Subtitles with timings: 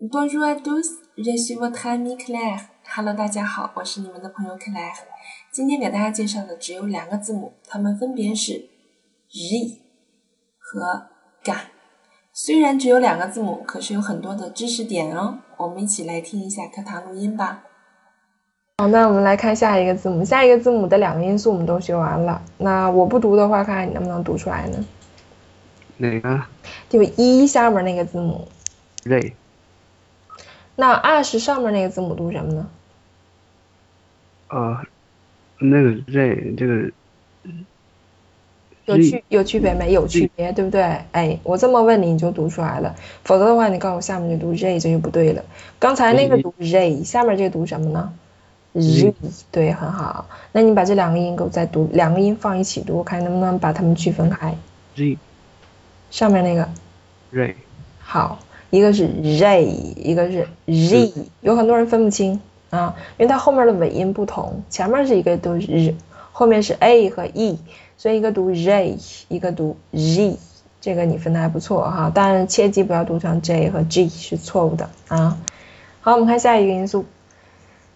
[0.00, 2.60] Bonjour à tous, je suis votre ami Claire.
[2.94, 4.94] Hello，大家好，我是你们的朋友 Claire。
[5.50, 8.68] 今天给大家介绍的只有两个字母，它们分别是
[9.28, 9.80] z
[10.56, 11.08] 和
[11.42, 11.52] g。
[12.32, 15.40] 虽然只有两个字母，可是有很多的知识点哦。
[15.56, 17.64] 我们一起来听一下课堂录音吧。
[18.78, 20.24] 好，那我们来看下一个字母。
[20.24, 22.40] 下一个字母的两个音素我们都学完了。
[22.58, 24.78] 那我不读的话，看看你能不能读出来呢？
[25.96, 26.44] 哪个？
[26.88, 28.46] 就一下面那个字母。
[29.02, 29.34] Z。
[30.80, 32.68] 那二是上面那个字母读什么呢？
[34.46, 34.78] 呃，
[35.58, 36.92] 那个 Z 这个
[38.84, 39.92] 有区有区别没？
[39.92, 40.80] 有区别，对不对？
[41.10, 42.94] 哎，我这么问你，你就读出来了。
[43.24, 45.42] 否则的话，你告诉我下面就读 Z，这就不对了。
[45.80, 48.12] 刚才那个读 Z，下面这个读什么呢
[48.74, 49.14] ？Z，
[49.50, 50.28] 对，很好。
[50.52, 54.56] 那你把这两个音给我再读，两个音放一起读，看能不能把它们区分开。
[54.94, 55.18] Z。
[56.12, 56.68] 上面那个。
[57.32, 57.56] Z。
[57.98, 58.38] 好。
[58.70, 59.64] 一个是 z，
[59.96, 62.40] 一个是 z，有很多人分不清
[62.70, 65.96] 啊，因为它后面的尾音不同，前面是一个读 z，
[66.32, 67.58] 后面是 a 和 e，
[67.96, 70.36] 所以一个读 z，一个读 z，
[70.80, 75.38] 这个你分的还不错哈，但切记不要读成 j 和 g 是错误的啊。
[76.00, 77.04] 好，我们看下一个因素，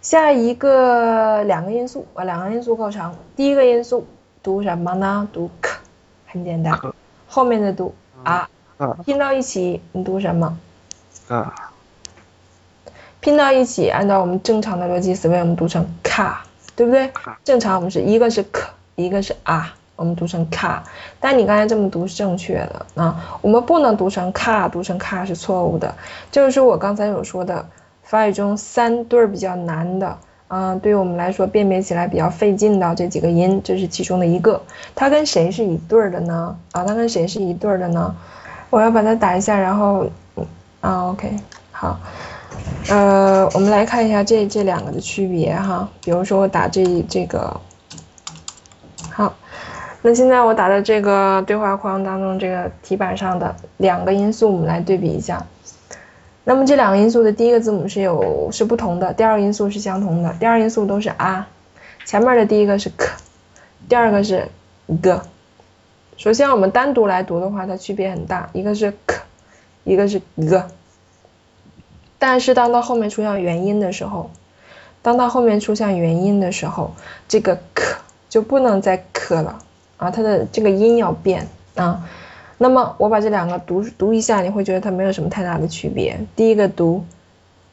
[0.00, 4.06] 下一个两个因素啊，两个因素构成，第一个因素
[4.42, 5.28] 读什么呢？
[5.32, 5.78] 读 k，
[6.26, 6.78] 很简单，
[7.28, 7.94] 后面的读
[9.04, 10.58] 拼到一起，你读什么？
[11.28, 11.54] 啊。
[13.20, 17.12] 拼到一起，按照我们正常的逻辑思维，我们读成卡，对不对？
[17.44, 20.82] 正常我们是一个是 k，一个是啊，我们读成卡。
[21.20, 25.94] 但你刚才这么读是正确的啊，我们不能读成卡，读成卡是错误的。
[26.32, 27.68] 就是我刚才有说的，
[28.02, 34.62] 法语中三对比较难的，啊，对于我们来说辨别起来比较费劲的这几个音，这是其中的一个。
[34.96, 36.58] 它跟谁是一对的呢？
[36.72, 38.16] 啊，它跟谁是一对的呢？
[38.72, 40.06] 我要把它打一下，然后，
[40.80, 41.30] 啊，OK，
[41.72, 42.00] 好，
[42.88, 45.86] 呃，我们来看一下这这两个的区别哈。
[46.02, 47.60] 比如说我打这这个，
[49.10, 49.34] 好，
[50.00, 55.44] 那现在我打的这个对话框当中这个题板上的两个因素，我们来对比一下。
[56.44, 60.34] 那么这两个因素的第一个字母是有是不同的，第二个因素是相同的。
[60.40, 61.46] 第二因素都是啊，
[62.06, 63.06] 前面的第一个是 k，
[63.86, 64.48] 第二个是
[65.02, 65.20] g。
[66.22, 69.22] 首先，我们单独来读的话，它区别很大，一个是 k，
[69.82, 70.62] 一个是 g。
[72.16, 74.30] 但是当到后面出现元音的时候，
[75.02, 76.94] 当到后面出现元音的时候，
[77.26, 77.96] 这个 k
[78.28, 79.58] 就不能再 k 了
[79.96, 82.08] 啊，它的这个音要变啊。
[82.56, 86.20] 那么我把这两个读读一下，你会觉得它没有什么太大的区别。
[86.36, 87.04] 第一个读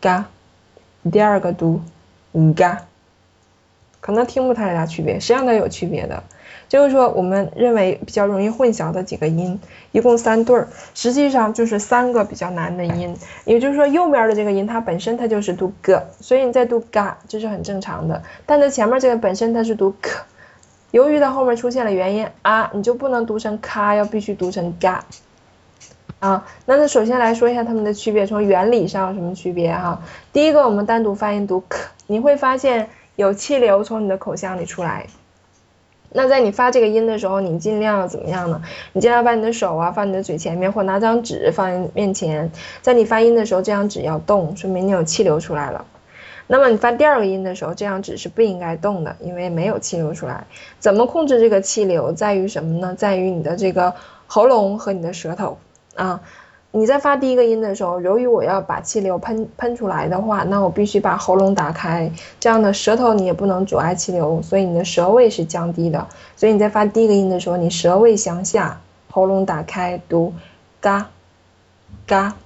[0.00, 0.22] ga，
[1.10, 1.80] 第二个读
[2.32, 2.78] ga，
[4.00, 6.22] 可能听不太大区别，实际上它有区别的。
[6.68, 9.60] 就是说，我们认为比较容易混淆的几个音，
[9.92, 13.16] 一共三对儿，实际上就是三个比较难的音。
[13.44, 18.22] 也就是说，右边的这个音它本身它就是读 g，所以你在读 ga 这是很正常的。
[18.46, 20.10] 但在前面这个本身它是读 k，
[20.90, 24.98] 由于它后面出现了元音啊，你就不能读成 ka，要必须读成 ga。
[26.18, 30.02] 啊，那那首先来说一下它们的区别，从原理上有什么区别哈？
[30.32, 35.06] 第一个，我们单独发音读 k，你会发现有气流从你的口腔里出来。
[36.10, 38.62] 那在你发这个音的时候，你尽量怎么样呢？
[38.92, 42.50] 你尽量把你的手啊放你的嘴前面，或拿张纸放你面前，
[42.80, 45.84] 在你发音的时候，这张纸要动，说明你有气流出来了。
[46.46, 50.44] 那么你发第二个音的时候，这张纸是不应该动的，因为没有气流出来。
[50.78, 52.94] 怎么控制这个气流，在于什么呢？
[52.96, 53.94] 在于你的这个
[54.26, 55.58] 喉咙和你的舌头
[55.96, 56.20] 啊。
[56.76, 66.06] 你在发第一个音的时候，由于我要把气流喷喷出来的话，那我必须把喉咙打开，这样的舌头你也不能阻碍气流，所以你的舌位是降低的。
[66.36, 70.34] 所以你在发第一个音的时候，你舌位向下，喉咙打开，读
[70.78, 71.08] 嘎
[72.06, 72.36] 嘎。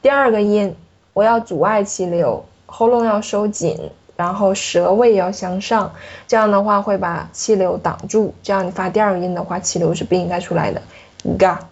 [0.00, 0.74] 第二个音
[1.12, 5.92] 我要阻碍气流，喉咙要收紧，然后舌位要向上，
[6.26, 10.80] 这样的话会把气流挡住，这样你发第二个音的话，气流是不应该出来的。
[11.38, 11.68] 嘎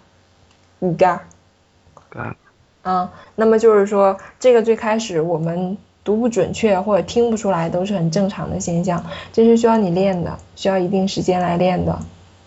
[0.99, 1.23] 嘎。
[2.82, 11.98] 啊，那么就是说，这个最开始我们读不准确或者听不出来都是很正常的现象，这是需要你练的，需要一定时间来练的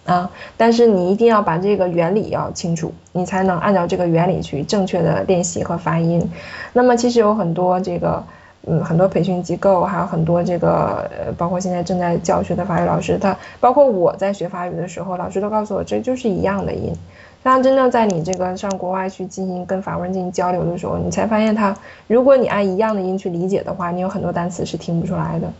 [0.05, 0.31] 啊。
[0.55, 6.31] 但是你一定要把这个原理要清楚，你才能按照这个原理去正确的练习和发音。
[6.71, 8.23] 那么其实有很多这个，
[8.65, 16.93] 嗯，很多培训机构，还有很多这个，呃，包括现在正在教学的法语老师，他包括我在学法语的时候，老师都告诉我，这就是一样的音。
[17.41, 21.75] 当真正在你这个上国外去进行跟法国人进行交流的时候，你才发现他，
[22.07, 25.51] 如果你按一样的音去理解的话，你有很多单词是听不出来的。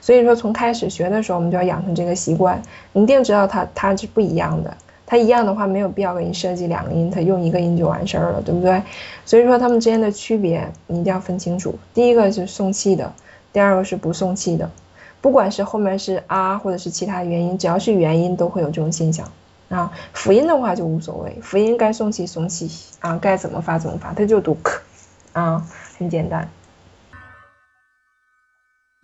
[0.00, 2.60] 所以说从开始学的时候，我们就要养成这个习惯，
[2.92, 4.76] 你一定知道它它是不一样的。
[5.06, 8.82] 它一样的话，没有必要给你设计两个音，它用一个音就完事儿了，对不对？
[9.24, 11.74] 所以说它们之间的区别你一定要分清楚。
[11.92, 13.12] 第一个是送气的，
[13.52, 14.70] 第二个是不送气的。
[15.20, 19.28] 不管是后面是啊，或者是其他元音，只要是元音都会有这种现象
[19.72, 19.92] 啊。
[20.12, 22.70] 辅音的话就无所谓，辅音该送气送气
[23.00, 24.80] 啊，该怎么发怎么发，它就读 k
[25.32, 25.66] 啊，
[25.98, 26.48] 很简单。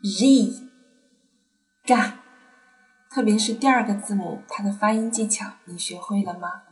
[0.03, 1.95] z，g，
[3.11, 6.63] 特别是第二个字母，它的发音技巧你学会了吗？